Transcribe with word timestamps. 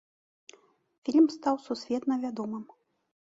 Фільм 1.09 1.27
стаў 1.35 1.55
сусветна 1.67 2.13
вядомым. 2.27 2.63